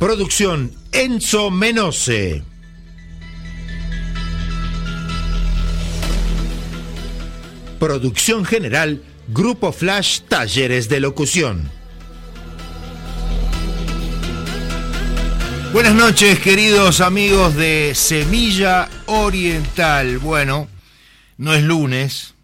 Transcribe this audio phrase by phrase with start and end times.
[0.00, 2.42] Producción Enzo Menose.
[7.78, 11.70] Producción general Grupo Flash Talleres de Locución.
[15.74, 20.16] Buenas noches queridos amigos de Semilla Oriental.
[20.16, 20.66] Bueno,
[21.36, 22.36] no es lunes,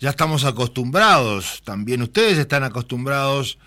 [0.00, 3.58] ya estamos acostumbrados, también ustedes están acostumbrados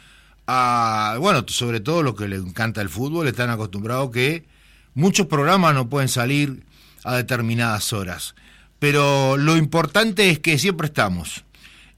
[1.20, 4.46] bueno, sobre todo lo que le encanta el fútbol, están acostumbrados que
[4.94, 6.64] muchos programas no pueden salir
[7.04, 8.36] a determinadas horas.
[8.80, 11.44] Pero lo importante es que siempre estamos.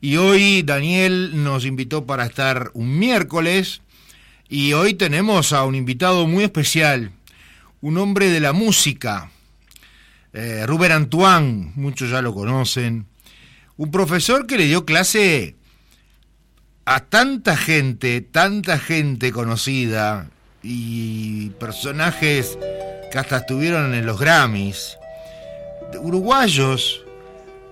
[0.02, 3.82] Y hoy Daniel nos invitó para estar un miércoles
[4.50, 7.12] y hoy tenemos a un invitado muy especial,
[7.82, 9.32] un hombre de la música,
[10.34, 13.06] eh, Rubén Antoine, muchos ya lo conocen,
[13.78, 15.56] un profesor que le dio clase
[16.86, 20.28] a tanta gente, tanta gente conocida
[20.64, 22.58] y personajes
[23.12, 24.98] que hasta estuvieron en los Grammys,
[26.00, 27.04] uruguayos.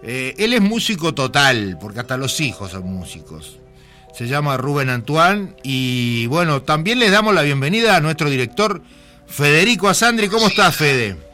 [0.03, 3.59] Eh, él es músico total, porque hasta los hijos son músicos.
[4.15, 8.81] Se llama Rubén Antoine y bueno, también le damos la bienvenida a nuestro director
[9.27, 10.27] Federico Asandri.
[10.27, 11.28] ¿Cómo estás, Fede?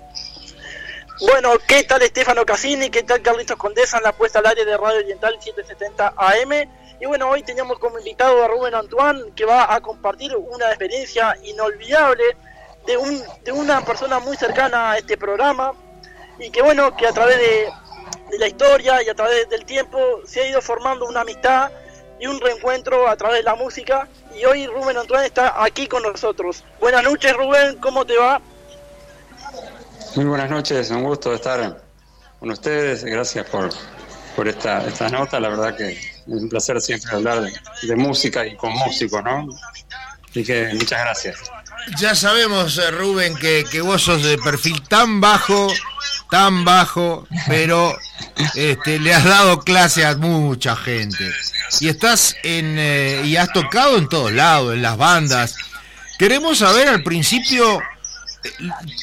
[1.22, 2.90] Bueno, ¿qué tal Estefano Cassini?
[2.90, 6.52] ¿Qué tal Carlitos Condesa en la puesta al aire de Radio Oriental 770 AM?
[7.00, 11.38] Y bueno, hoy teníamos como invitado a Rubén Antoine, que va a compartir una experiencia
[11.44, 12.24] inolvidable
[12.86, 15.72] de, un, de una persona muy cercana a este programa
[16.38, 17.70] y que bueno, que a través de,
[18.38, 21.72] la historia y a través del tiempo se ha ido formando una amistad
[22.20, 24.10] y un reencuentro a través de la música.
[24.38, 26.66] Y hoy Rubén Antoine está aquí con nosotros.
[26.82, 28.42] Buenas noches Rubén, ¿cómo te va?
[30.16, 31.84] Muy buenas noches, un gusto estar
[32.40, 33.04] con ustedes.
[33.04, 33.70] Gracias por,
[34.34, 35.42] por esta, esta nota.
[35.42, 39.50] La verdad que es un placer siempre hablar de, música y con músicos, ¿no?
[40.30, 41.36] Así que muchas gracias.
[41.98, 45.68] Ya sabemos, eh, Rubén, que, que vos sos de perfil tan bajo,
[46.32, 47.98] tan bajo, pero
[48.56, 51.30] este, le has dado clase a mucha gente.
[51.82, 55.58] Y estás en eh, y has tocado en todos lados, en las bandas.
[56.18, 57.82] Queremos saber al principio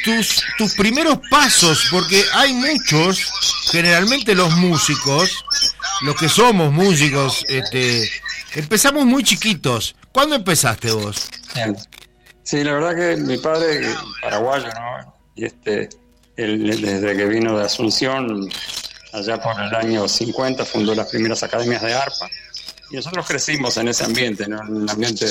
[0.04, 3.30] tus, tus primeros pasos, porque hay muchos,
[3.70, 5.44] generalmente los músicos,
[6.02, 8.08] los que somos músicos, este,
[8.54, 9.94] empezamos muy chiquitos.
[10.12, 11.28] ¿Cuándo empezaste vos?
[12.42, 15.14] Sí, la verdad que mi padre, paraguayo, ¿no?
[15.34, 15.88] Y este,
[16.36, 18.48] él, desde que vino de Asunción,
[19.12, 22.28] allá por el año 50, fundó las primeras academias de arpa.
[22.90, 24.60] Y nosotros crecimos en ese ambiente, ¿no?
[24.62, 25.26] En un ambiente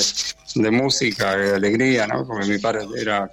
[0.56, 2.26] de música, de alegría, ¿no?
[2.26, 3.30] Porque mi padre era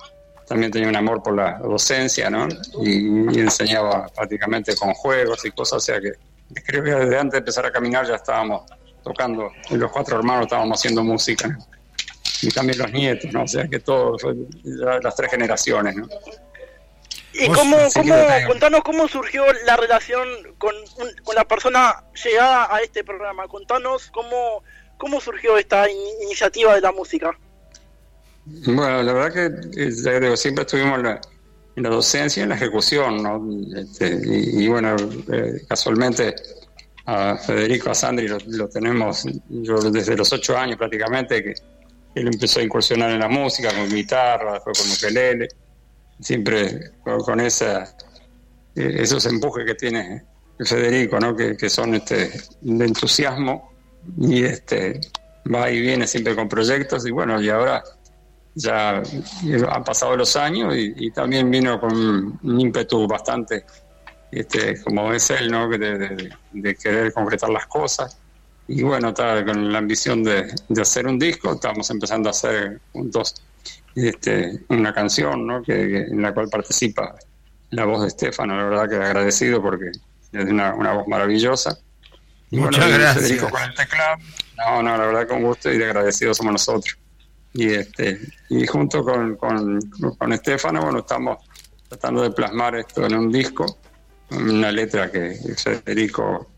[0.49, 2.49] también tenía un amor por la docencia, ¿no?
[2.83, 6.13] Y, enseñaba prácticamente con juegos y cosas, o sea que
[6.63, 8.63] creo que desde antes de empezar a caminar ya estábamos
[9.05, 11.57] tocando, y los cuatro hermanos estábamos haciendo música,
[12.41, 13.43] Y también los nietos, ¿no?
[13.43, 14.23] O sea que todos,
[14.65, 16.09] las tres generaciones, ¿no?
[17.33, 18.15] ¿Y cómo, cómo
[18.47, 20.27] contanos cómo surgió la relación
[20.57, 20.75] con,
[21.25, 23.47] con la persona llegada a este programa?
[23.49, 24.63] Contanos cómo,
[24.97, 25.87] cómo surgió esta
[26.23, 27.39] iniciativa de la música.
[28.67, 29.33] Bueno, la verdad
[29.73, 29.93] que
[30.37, 31.21] siempre estuvimos en la,
[31.77, 33.79] en la, docencia y en la ejecución, ¿no?
[33.79, 34.97] Este, y, bueno,
[35.33, 36.35] eh, casualmente
[37.07, 41.55] a Federico, a Sandri lo, tenemos yo desde los ocho años prácticamente, que
[42.15, 45.49] él empezó a incursionar en la música con guitarra, después con ukelele,
[46.21, 47.85] siempre con, esa,
[48.75, 50.25] eh, esos empujes que tiene
[50.59, 51.37] Federico, ¿no?
[51.37, 53.73] Que, que son este, de entusiasmo
[54.19, 55.01] y este
[55.53, 57.83] va y viene siempre con proyectos y bueno, y ahora
[58.55, 59.03] ya
[59.71, 63.65] han pasado los años y, también vino con un ímpetu bastante,
[64.31, 65.69] este, como es él, ¿no?
[65.69, 68.19] De, querer concretar las cosas.
[68.67, 73.35] Y bueno, está con la ambición de, hacer un disco, estamos empezando a hacer juntos
[73.95, 75.63] este, una canción, ¿no?
[75.63, 77.15] Que, en la cual participa
[77.71, 79.91] la voz de Estefano, la verdad que agradecido porque
[80.33, 81.79] es una, voz maravillosa.
[82.51, 83.43] Muchas gracias.
[83.43, 84.17] con el teclado.
[84.57, 86.99] No, no, la verdad con gusto y de agradecido somos nosotros
[87.55, 89.81] y este y junto con, con,
[90.19, 91.39] con Estefano bueno estamos
[91.89, 93.79] tratando de plasmar esto en un disco
[94.31, 96.51] una letra que Federico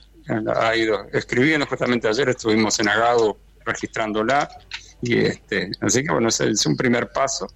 [0.57, 4.49] ha ido escribiendo justamente ayer estuvimos en Agado registrándola
[5.03, 7.47] y este así que bueno es, es un primer paso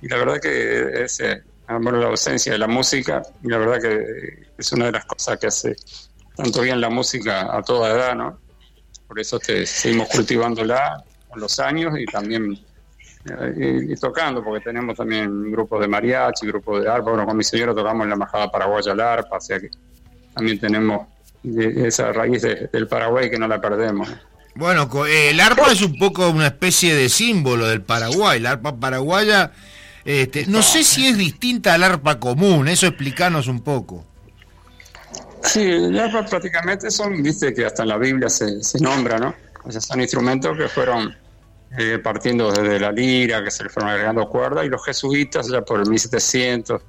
[0.00, 1.42] y la verdad que es eh,
[1.80, 5.38] bueno, la ausencia de la música, y la verdad que es una de las cosas
[5.38, 5.76] que hace
[6.36, 8.38] tanto bien la música a toda edad, ¿no?
[9.06, 12.58] Por eso te, seguimos cultivándola con los años y también
[13.24, 17.10] eh, y, tocando, porque tenemos también grupos de mariachi, grupos de arpa.
[17.10, 19.70] Bueno, con mi señora tocamos en la Embajada Paraguaya la arpa, o sea que
[20.34, 21.06] también tenemos
[21.44, 24.08] esa raíz del Paraguay que no la perdemos.
[24.54, 28.38] Bueno, eh, el arpa es un poco una especie de símbolo del Paraguay.
[28.40, 29.52] La arpa paraguaya,
[30.04, 34.04] este, no sé si es distinta al arpa común, eso explícanos un poco.
[35.42, 39.34] Sí, el arpa prácticamente son, viste que hasta en la Biblia se, se nombra, ¿no?
[39.64, 41.16] O sea, son instrumentos que fueron
[41.78, 45.62] eh, partiendo desde la lira, que se le fueron agregando cuerdas, y los jesuitas ya
[45.62, 46.82] por el 1700,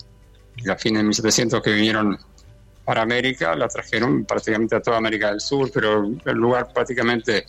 [0.57, 2.17] y a fines de 1700 que vinieron
[2.85, 7.45] para América, la trajeron prácticamente a toda América del Sur, pero el lugar prácticamente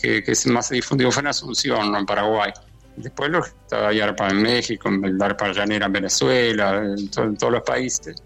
[0.00, 2.52] que, que más difundido fue en Asunción, no en Paraguay.
[2.96, 8.22] Después lo, estaba arpa en México, el arpa llanera en Venezuela, en todos los países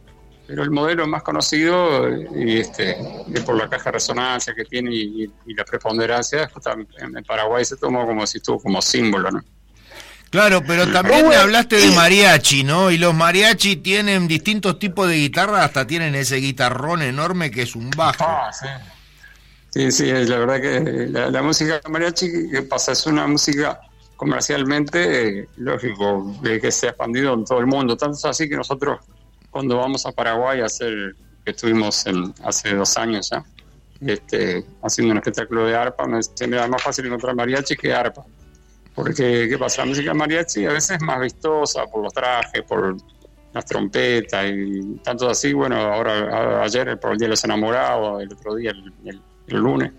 [0.49, 2.97] pero el modelo más conocido y este
[3.45, 6.51] por la caja de resonancia que tiene y, la preponderancia
[6.99, 9.45] en Paraguay se tomó como si estuvo como símbolo ¿no?
[10.31, 12.91] Claro, pero también me hablaste de mariachi, ¿no?
[12.91, 17.75] Y los mariachi tienen distintos tipos de guitarra, hasta tienen ese guitarrón enorme que es
[17.75, 18.25] un bajo.
[18.27, 18.67] Ah, sí.
[19.71, 22.93] Sí, sí, la verdad que la, música mariachi, ¿qué pasa?
[22.93, 23.81] Es una música
[24.17, 27.97] comercialmente, eh, lógico, que se ha expandido en todo el mundo.
[27.97, 29.01] Tanto es así que nosotros
[29.59, 33.45] cuando vamos a Paraguay a hacer, que estuvimos en, hace dos años ya,
[34.01, 38.25] este, haciendo un espectáculo de arpa, me era más fácil encontrar mariachi que arpa.
[38.95, 39.83] Porque, ¿qué pasa?
[39.83, 42.99] La música mariachi a veces es más vistosa por los trajes, por
[43.53, 45.53] las trompetas y tanto así.
[45.53, 49.91] Bueno, ahora, ayer, por el Día de los Enamorados, el otro día, el, lunes,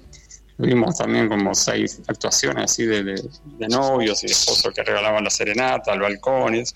[0.55, 3.21] tuvimos también como seis actuaciones así de,
[3.67, 6.75] novios y de esposos que regalaban la serenata, al balcón y eso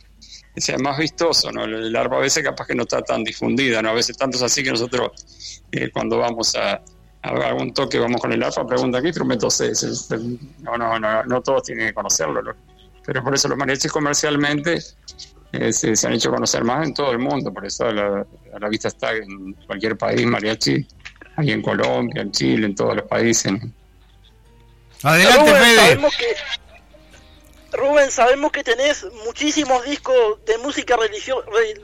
[0.55, 1.63] sea más vistoso, ¿no?
[1.63, 3.89] El arpa a veces capaz que no está tan difundida, ¿no?
[3.89, 6.81] A veces tanto es así que nosotros eh, cuando vamos a,
[7.21, 10.09] a, algún toque, vamos con el arpa, preguntan qué instrumento es.
[10.61, 12.41] No, no, no, no todos tienen que conocerlo,
[13.05, 14.79] pero por eso los mariachis comercialmente
[15.51, 18.87] eh, se, han hecho conocer más en todo el mundo, por eso a la, vista
[18.87, 20.85] está en cualquier país mariachi,
[21.35, 23.53] ahí en Colombia, en Chile, en todos los países.
[25.03, 25.99] Adelante, Fede.
[27.73, 30.95] Rubén, sabemos que tenés muchísimos discos de música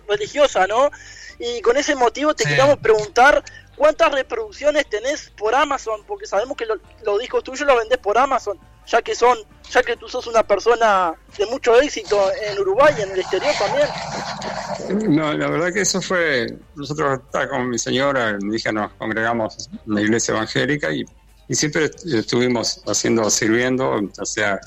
[0.07, 0.91] religiosa, ¿no?
[1.39, 3.43] Y con ese motivo te queríamos preguntar
[3.75, 8.59] cuántas reproducciones tenés por Amazon, porque sabemos que los discos tuyos los vendés por Amazon,
[8.85, 9.37] ya que son,
[9.71, 13.53] ya que tú sos una persona de mucho éxito en Uruguay y en el exterior
[13.57, 15.15] también.
[15.15, 19.93] No, la verdad que eso fue, nosotros con mi señora, mi hija nos congregamos en
[19.93, 21.05] la iglesia evangélica y,
[21.47, 24.59] y siempre estuvimos haciendo, sirviendo, o sea,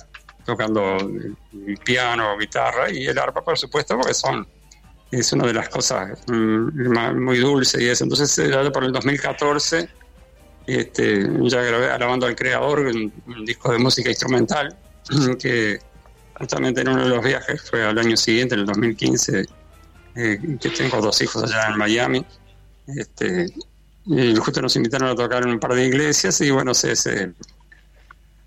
[0.45, 4.47] tocando el piano, guitarra y el arpa, por supuesto, porque son
[5.13, 8.05] es una de las cosas mm, muy dulces y eso.
[8.05, 9.89] Entonces, eh, por el 2014,
[10.67, 13.13] este, ya grabé alabando al creador un,
[13.45, 14.77] disco de música instrumental
[15.39, 15.79] que
[16.35, 19.47] justamente en uno de los viajes fue al año siguiente, en el 2015,
[20.17, 22.25] eh, que tengo dos hijos allá en Miami.
[22.87, 23.47] Este,
[24.07, 27.33] y justo nos invitaron a tocar en un par de iglesias y bueno, se, se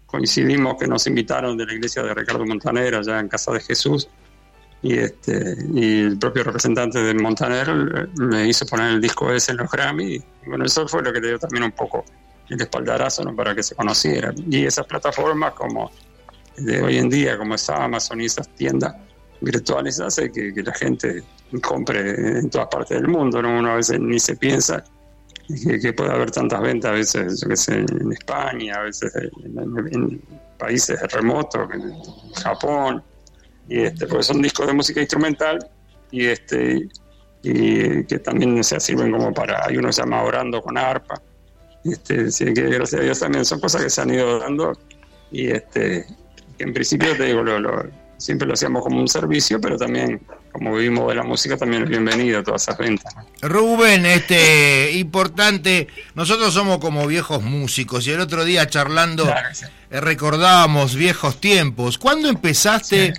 [0.05, 4.07] coincidimos que nos invitaron de la iglesia de Ricardo Montaner allá en Casa de Jesús
[4.81, 9.51] y este y el propio representante de Montaner eh, me hizo poner el disco ese
[9.51, 12.05] en los Grammy y bueno eso fue lo que le dio también un poco
[12.49, 13.35] el espaldarazo ¿no?
[13.35, 15.91] para que se conociera y esas plataformas como
[16.57, 18.95] de hoy en día como es Amazon y esas tiendas
[19.41, 21.23] virtuales hace que, la gente
[21.61, 23.57] compre en todas partes del mundo ¿no?
[23.57, 24.83] uno a veces ni se piensa
[25.81, 30.21] que, puede haber tantas ventas a veces, yo que sé, en España, a veces en,
[30.57, 31.93] países remotos, en
[32.33, 33.03] Japón,
[33.67, 35.59] y este, porque son discos de música instrumental
[36.11, 36.87] y este
[37.43, 41.21] y que también se sirven como para, hay uno que se llama Orando con arpa,
[41.83, 44.73] este, que gracias a Dios también son cosas que se han ido dando
[45.31, 46.07] y este
[46.57, 47.83] que en principio te digo, lo,
[48.17, 51.89] siempre lo hacíamos como un servicio, pero también como vivimos de la música, también es
[51.89, 53.13] bienvenido a todas esas ventas.
[53.41, 59.27] Rubén, este, importante, nosotros somos como viejos músicos y el otro día charlando
[59.91, 61.97] eh, recordábamos viejos tiempos.
[61.97, 63.13] ¿Cuándo empezaste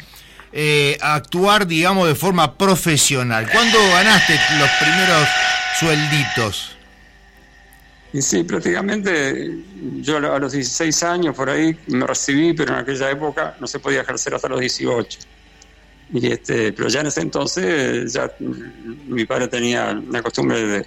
[0.52, 3.46] eh, a actuar, digamos, de forma profesional?
[3.52, 5.28] ¿Cuándo ganaste los primeros
[5.78, 6.75] suelditos?
[8.12, 9.58] Y sí, prácticamente
[10.00, 13.78] yo a los 16 años por ahí me recibí, pero en aquella época no se
[13.78, 15.18] podía ejercer hasta los 18.
[16.12, 20.86] Y este, pero ya en ese entonces ya mi padre tenía la costumbre de,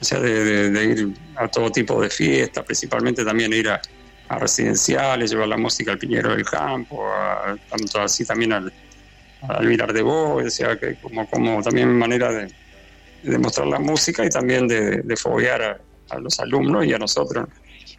[0.00, 3.80] o sea, de, ir a todo tipo de fiestas, principalmente también ir a,
[4.30, 7.06] residenciales, llevar la música al Piñero del Campo,
[7.68, 8.72] tanto así también al,
[9.46, 12.48] al mirar de voz, decía que como, como también manera de,
[13.24, 15.78] de mostrar la música y también de foguear a,
[16.20, 17.48] los alumnos y a nosotros.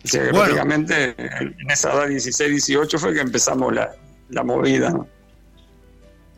[0.03, 3.89] O sea, prácticamente en esa edad 16, 18 fue que empezamos la,
[4.29, 4.93] la movida.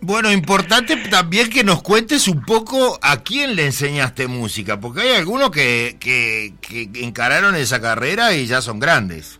[0.02, 5.16] Bueno, importante también que nos cuentes un poco a quién le enseñaste música, porque hay
[5.16, 6.54] algunos que, que,
[7.02, 9.40] encararon esa carrera y ya son grandes.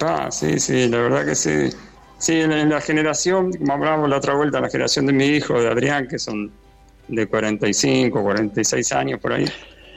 [0.00, 1.70] Ah, sí, sí, la verdad que sí.
[2.18, 5.68] Sí, en la generación, como hablábamos la otra vuelta, la generación de mi hijo, de
[5.68, 6.52] Adrián, que son
[7.08, 9.46] de 45, 46 años por ahí.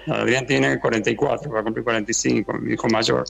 [0.07, 3.25] Adrián tiene 44, va a cumplir 45, mi hijo mayor.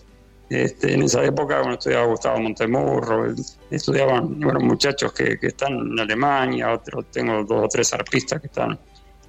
[0.50, 3.36] Este, en esa época, bueno, estudiaba Gustavo Montemurro,
[3.69, 8.48] estudiaban bueno, muchachos que, que, están en Alemania, otros, tengo dos o tres arpistas que
[8.48, 8.79] están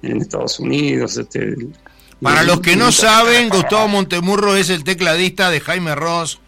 [0.01, 1.17] en Estados Unidos.
[1.17, 1.55] Este,
[2.21, 6.39] Para los que no saben, Gustavo Montemurro es el tecladista de Jaime Ross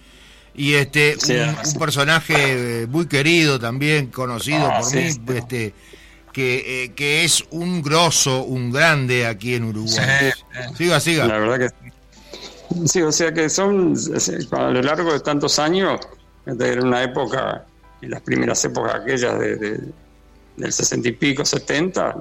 [0.53, 5.73] y este un, personaje muy querido también, conocido ah, por mí, este,
[6.31, 10.31] que, eh, que es un grosso, un grande aquí en Uruguay.
[10.75, 11.27] siga, siga.
[11.27, 11.91] La verdad que
[12.85, 13.95] sí, o sea que son
[14.51, 15.99] a lo largo de tantos años,
[16.45, 17.65] era una época,
[18.01, 19.79] en las primeras épocas aquellas de,
[20.57, 22.15] del 60 y pico, 70,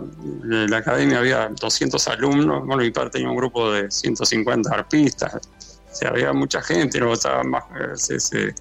[0.45, 5.35] en la academia había 200 alumnos, bueno, mi padre tenía un grupo de 150 arpistas,
[5.35, 7.64] o sea, había mucha gente, no estaba más,
[8.11, 8.55] eh,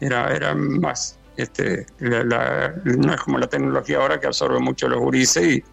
[0.00, 5.44] era, era más este, no es como la tecnología ahora que absorbe mucho los gurises
[5.44, 5.64] y,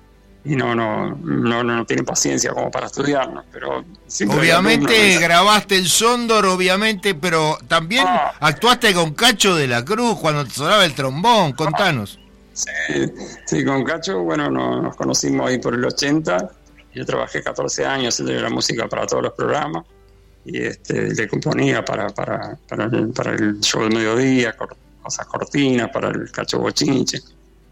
[0.45, 3.45] y no, no, no, no, tiene paciencia como para estudiarnos.
[3.51, 3.84] Pero
[4.29, 8.34] obviamente grabaste el Sondor, obviamente, pero también ah.
[8.39, 11.53] actuaste con Cacho de la Cruz cuando te sonaba el trombón.
[11.53, 12.19] Contanos.
[12.53, 13.12] Sí,
[13.48, 16.51] sí, con Cacho, bueno, nos, conocimos ahí por el 80.
[16.93, 19.84] Yo trabajé 14 años haciendo la música para todos los programas
[20.45, 24.55] y este, le componía para, para, para, el, para el show del mediodía,
[25.05, 27.19] cosas cortinas para el cacho bochinche.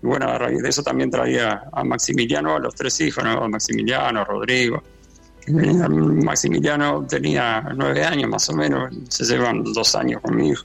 [0.01, 3.43] Y bueno, a raíz de eso también traía a Maximiliano, a los tres hijos, ¿no?
[3.43, 4.83] a Maximiliano, a Rodrigo.
[5.47, 10.61] Maximiliano tenía nueve años más o menos, se llevan dos años conmigo.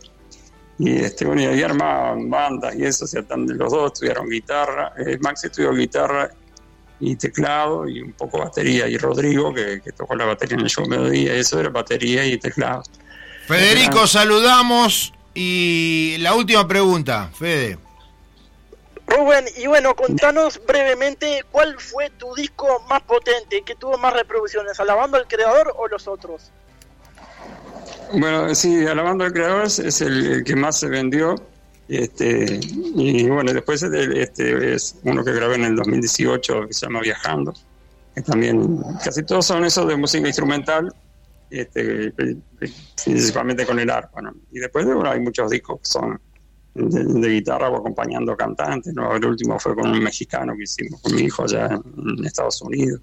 [0.78, 4.92] Y este, bueno, y ahí armaban bandas y eso, o sea, los dos estudiaron guitarra.
[4.98, 6.30] Eh, Max estudió guitarra
[7.00, 8.87] y teclado y un poco batería.
[8.87, 12.82] Y Rodrigo, que, tocó la batería en el show Mediodía, eso era batería y teclado.
[13.48, 17.78] Federico, saludamos y la última pregunta, Fede.
[19.08, 24.78] Rubén, y bueno, contanos brevemente cuál fue tu disco más potente, que tuvo más reproducciones,
[24.80, 26.50] ¿Alabando al Creador o los otros?
[28.12, 31.37] Bueno, sí, Alabando al Creador es el, que más se vendió.
[31.88, 37.00] Este, y bueno, después este es uno que grabé en el 2018 que se llama
[37.00, 37.54] Viajando.
[38.14, 40.92] Que también, casi todos son esos de música instrumental,
[41.50, 42.12] este,
[43.04, 44.20] principalmente con el arpa.
[44.52, 46.20] Y después bueno, hay muchos discos que son
[46.74, 48.92] de, guitarra o acompañando cantantes.
[48.94, 49.14] ¿no?
[49.14, 53.00] El último fue con un mexicano que hicimos con mi hijo allá en, Estados Unidos.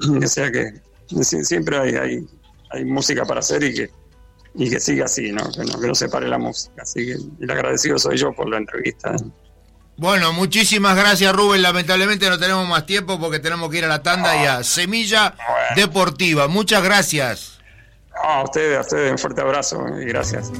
[0.00, 0.80] O sea que
[1.22, 2.26] siempre hay, hay,
[2.70, 3.90] hay, música para hacer y que,
[4.54, 5.50] y que siga así, ¿no?
[5.52, 5.78] Que, ¿no?
[5.78, 6.82] que no se pare la música.
[6.82, 9.14] Así que el agradecido soy yo por la entrevista.
[9.96, 11.62] Bueno, muchísimas gracias Rubén.
[11.62, 15.34] Lamentablemente no tenemos más tiempo porque tenemos que ir a la tanda y a Semilla
[15.76, 16.48] Deportiva.
[16.48, 17.51] Muchas gracias.
[18.22, 20.50] A ustedes, a ustedes un fuerte abrazo y gracias.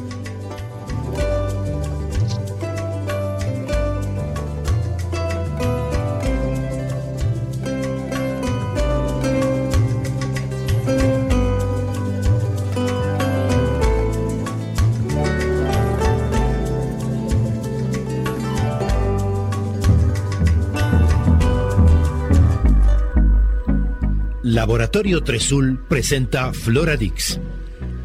[24.63, 27.41] Laboratorio Tresul presenta Floradix,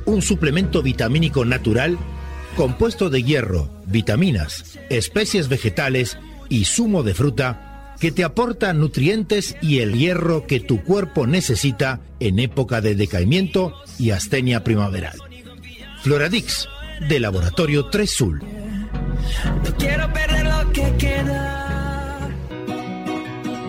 [0.05, 1.99] un suplemento vitamínico natural
[2.55, 6.17] compuesto de hierro, vitaminas, especies vegetales
[6.49, 11.99] y zumo de fruta que te aporta nutrientes y el hierro que tu cuerpo necesita
[12.19, 15.19] en época de decaimiento y astenia primaveral.
[16.01, 16.67] Floradix,
[17.07, 18.41] de Laboratorio Tresul.
[19.63, 21.66] No quiero perder lo que queda.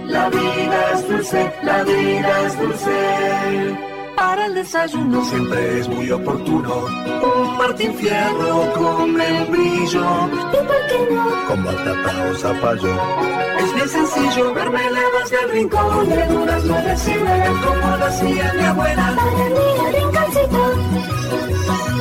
[0.09, 3.77] La vida es dulce, la vida es dulce.
[4.17, 6.87] Para el desayuno siempre es muy oportuno.
[7.23, 10.05] Un Martín Fierro con membrillo.
[10.33, 10.78] ¿Y
[11.47, 12.95] Con batata o zapallo.
[13.61, 16.09] Es bien sencillo, mermeladas del rincón.
[16.09, 19.15] Verduras no reciben como lo hacía mi abuela.
[19.17, 19.49] Para mí,
[19.93, 21.09] rinconcito.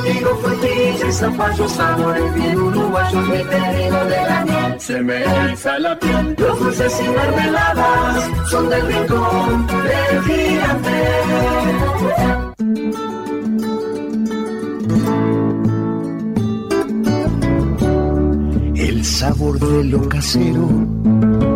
[0.04, 4.80] Digo frutilla y zapallo, sabores bien uruguayos, mi pedido de la miel.
[4.80, 11.37] Se me alza la piel, los dulces y mermeladas son del rincón del gigante.
[19.60, 20.68] De lo casero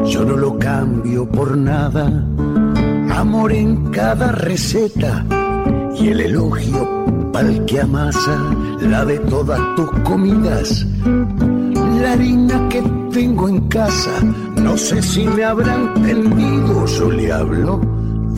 [0.06, 2.06] yo no lo cambio por nada.
[3.14, 5.24] Amor en cada receta
[5.98, 8.36] y el elogio pa'l que amasa
[8.80, 10.86] la de todas tus comidas.
[12.00, 12.82] La harina que
[13.12, 14.20] tengo en casa,
[14.56, 17.80] no sé si me habrán entendido, yo le hablo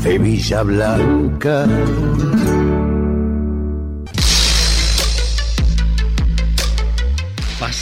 [0.02, 1.66] de Villa Blanca.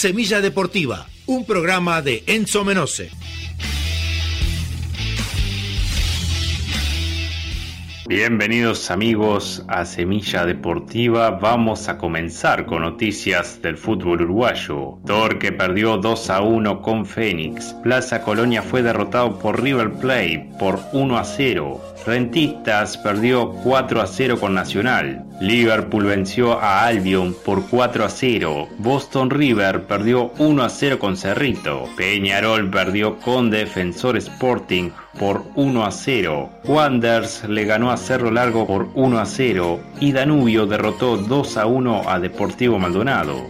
[0.00, 3.10] Semilla Deportiva, un programa de Enzo Menose.
[8.10, 11.30] Bienvenidos amigos a Semilla Deportiva.
[11.30, 14.98] Vamos a comenzar con noticias del fútbol uruguayo.
[15.06, 17.72] Torque perdió 2 a 1 con Fénix.
[17.84, 21.80] Plaza Colonia fue derrotado por River Plate por 1 a 0.
[22.04, 25.24] Rentistas perdió 4 a 0 con Nacional.
[25.40, 28.70] Liverpool venció a Albion por 4 a 0.
[28.78, 31.84] Boston River perdió 1 a 0 con Cerrito.
[31.96, 36.50] Peñarol perdió con Defensor Sporting por 1 a 0.
[36.64, 41.66] Wanders le ganó a Cerro Largo por 1 a 0 y Danubio derrotó 2 a
[41.66, 43.46] 1 a Deportivo Maldonado.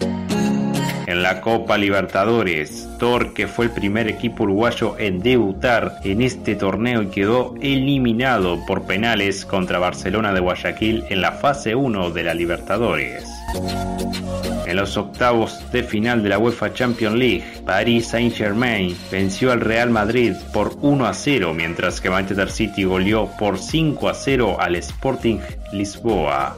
[1.07, 7.03] En la Copa Libertadores, Torque fue el primer equipo uruguayo en debutar en este torneo
[7.03, 12.33] y quedó eliminado por penales contra Barcelona de Guayaquil en la fase 1 de la
[12.33, 13.25] Libertadores.
[14.71, 19.91] En los octavos de final de la UEFA Champions League, Paris Saint-Germain venció al Real
[19.91, 24.77] Madrid por 1 a 0, mientras que Manchester City goleó por 5 a 0 al
[24.77, 25.41] Sporting
[25.73, 26.57] Lisboa.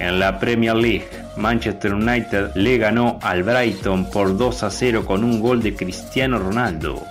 [0.00, 1.06] En la Premier League,
[1.36, 6.40] Manchester United le ganó al Brighton por 2 a 0 con un gol de Cristiano
[6.40, 7.06] Ronaldo.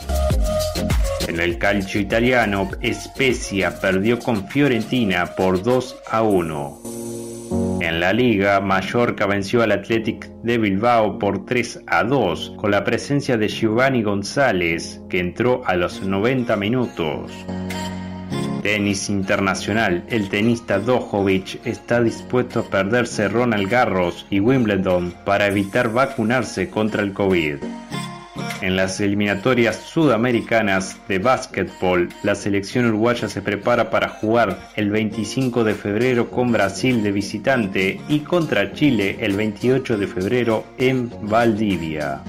[1.29, 6.96] En el calcio italiano, Spezia perdió con Fiorentina por 2 a 1.
[7.87, 12.83] En la liga, Mallorca venció al Athletic de Bilbao por 3 a 2, con la
[12.83, 17.31] presencia de Giovanni González, que entró a los 90 minutos.
[18.61, 25.93] Tenis internacional, el tenista Djokovic está dispuesto a perderse Ronald Garros y Wimbledon para evitar
[25.93, 27.55] vacunarse contra el COVID.
[28.61, 35.63] En las eliminatorias sudamericanas de básquetbol, la selección uruguaya se prepara para jugar el 25
[35.63, 42.23] de febrero con Brasil de visitante y contra Chile el 28 de febrero en Valdivia.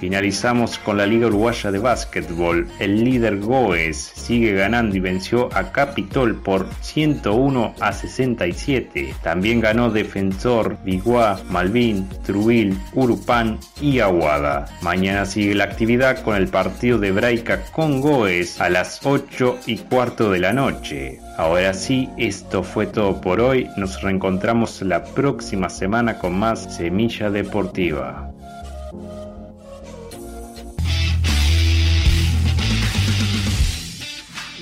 [0.00, 2.68] Finalizamos con la Liga Uruguaya de Básquetbol.
[2.78, 9.14] El líder Goes sigue ganando y venció a Capitol por 101 a 67.
[9.22, 14.66] También ganó Defensor, Biguá, Malvin, Trubil, Urupán y Aguada.
[14.82, 19.78] Mañana sigue la actividad con el partido de Braica con Goes a las 8 y
[19.78, 21.18] cuarto de la noche.
[21.36, 23.68] Ahora sí, esto fue todo por hoy.
[23.76, 28.32] Nos reencontramos la próxima semana con más Semilla Deportiva.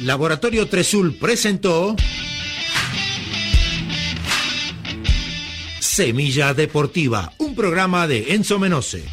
[0.06, 1.96] Laboratorio Tresul presentó
[5.80, 9.04] Semilla Deportiva, un programa de Enzo Menose.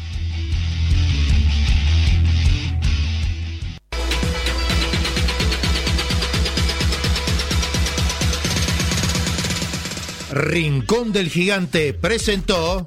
[10.30, 12.86] Rincón del Gigante presentó...